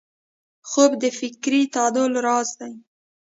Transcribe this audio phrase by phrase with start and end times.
[0.69, 2.73] خوب د فکري تعادل راز دی